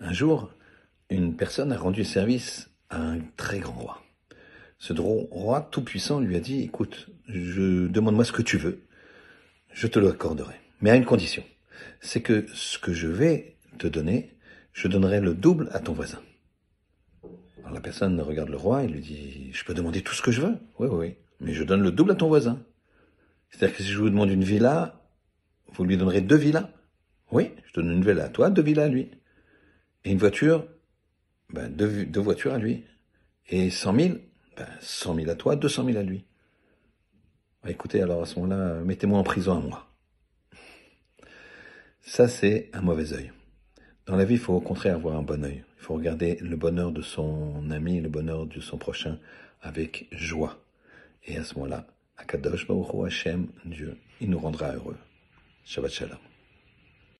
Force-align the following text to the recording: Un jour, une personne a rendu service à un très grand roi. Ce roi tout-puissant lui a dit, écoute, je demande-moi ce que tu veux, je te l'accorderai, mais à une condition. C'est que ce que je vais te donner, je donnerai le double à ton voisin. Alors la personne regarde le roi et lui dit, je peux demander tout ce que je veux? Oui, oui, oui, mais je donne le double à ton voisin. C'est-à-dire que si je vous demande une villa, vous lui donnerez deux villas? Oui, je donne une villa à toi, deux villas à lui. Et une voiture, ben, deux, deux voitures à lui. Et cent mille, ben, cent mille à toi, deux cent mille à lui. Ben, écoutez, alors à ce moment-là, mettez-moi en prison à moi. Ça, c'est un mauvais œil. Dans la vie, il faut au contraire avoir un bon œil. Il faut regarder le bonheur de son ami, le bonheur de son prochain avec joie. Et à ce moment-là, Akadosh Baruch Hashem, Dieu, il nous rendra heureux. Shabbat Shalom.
Un 0.00 0.12
jour, 0.12 0.50
une 1.10 1.36
personne 1.36 1.72
a 1.72 1.78
rendu 1.78 2.04
service 2.04 2.70
à 2.90 3.00
un 3.00 3.20
très 3.36 3.60
grand 3.60 3.78
roi. 3.78 4.02
Ce 4.78 4.92
roi 4.92 5.68
tout-puissant 5.70 6.20
lui 6.20 6.36
a 6.36 6.40
dit, 6.40 6.62
écoute, 6.62 7.08
je 7.28 7.86
demande-moi 7.86 8.24
ce 8.24 8.32
que 8.32 8.42
tu 8.42 8.58
veux, 8.58 8.82
je 9.72 9.86
te 9.86 9.98
l'accorderai, 9.98 10.56
mais 10.80 10.90
à 10.90 10.96
une 10.96 11.04
condition. 11.04 11.44
C'est 12.00 12.20
que 12.20 12.46
ce 12.52 12.78
que 12.78 12.92
je 12.92 13.06
vais 13.06 13.56
te 13.78 13.86
donner, 13.86 14.36
je 14.72 14.88
donnerai 14.88 15.20
le 15.20 15.34
double 15.34 15.68
à 15.72 15.78
ton 15.78 15.92
voisin. 15.92 16.20
Alors 17.60 17.72
la 17.72 17.80
personne 17.80 18.20
regarde 18.20 18.50
le 18.50 18.56
roi 18.56 18.82
et 18.84 18.88
lui 18.88 19.00
dit, 19.00 19.50
je 19.52 19.64
peux 19.64 19.74
demander 19.74 20.02
tout 20.02 20.14
ce 20.14 20.22
que 20.22 20.32
je 20.32 20.40
veux? 20.40 20.58
Oui, 20.78 20.88
oui, 20.88 20.96
oui, 20.96 21.14
mais 21.40 21.54
je 21.54 21.64
donne 21.64 21.82
le 21.82 21.92
double 21.92 22.10
à 22.10 22.16
ton 22.16 22.28
voisin. 22.28 22.60
C'est-à-dire 23.50 23.76
que 23.76 23.82
si 23.82 23.90
je 23.90 23.98
vous 23.98 24.10
demande 24.10 24.30
une 24.30 24.44
villa, 24.44 25.00
vous 25.72 25.84
lui 25.84 25.96
donnerez 25.96 26.20
deux 26.20 26.36
villas? 26.36 26.68
Oui, 27.30 27.52
je 27.66 27.72
donne 27.80 27.90
une 27.90 28.04
villa 28.04 28.24
à 28.24 28.28
toi, 28.28 28.50
deux 28.50 28.62
villas 28.62 28.86
à 28.86 28.88
lui. 28.88 29.10
Et 30.04 30.12
une 30.12 30.18
voiture, 30.18 30.66
ben, 31.50 31.68
deux, 31.68 32.04
deux 32.06 32.20
voitures 32.20 32.52
à 32.52 32.58
lui. 32.58 32.84
Et 33.48 33.70
cent 33.70 33.92
mille, 33.92 34.20
ben, 34.56 34.66
cent 34.80 35.14
mille 35.14 35.30
à 35.30 35.34
toi, 35.34 35.56
deux 35.56 35.68
cent 35.68 35.84
mille 35.84 35.96
à 35.96 36.02
lui. 36.02 36.24
Ben, 37.62 37.70
écoutez, 37.70 38.02
alors 38.02 38.22
à 38.22 38.26
ce 38.26 38.38
moment-là, 38.40 38.80
mettez-moi 38.84 39.18
en 39.18 39.24
prison 39.24 39.56
à 39.56 39.60
moi. 39.60 39.88
Ça, 42.02 42.28
c'est 42.28 42.68
un 42.74 42.82
mauvais 42.82 43.14
œil. 43.14 43.32
Dans 44.06 44.16
la 44.16 44.26
vie, 44.26 44.34
il 44.34 44.40
faut 44.40 44.52
au 44.52 44.60
contraire 44.60 44.96
avoir 44.96 45.16
un 45.16 45.22
bon 45.22 45.42
œil. 45.42 45.64
Il 45.78 45.82
faut 45.82 45.94
regarder 45.94 46.36
le 46.36 46.56
bonheur 46.56 46.92
de 46.92 47.00
son 47.00 47.70
ami, 47.70 48.00
le 48.00 48.10
bonheur 48.10 48.46
de 48.46 48.60
son 48.60 48.76
prochain 48.76 49.18
avec 49.62 50.06
joie. 50.12 50.58
Et 51.24 51.38
à 51.38 51.44
ce 51.44 51.54
moment-là, 51.54 51.86
Akadosh 52.18 52.66
Baruch 52.66 53.06
Hashem, 53.06 53.48
Dieu, 53.64 53.96
il 54.20 54.28
nous 54.28 54.38
rendra 54.38 54.72
heureux. 54.72 54.98
Shabbat 55.64 55.90
Shalom. 55.90 56.33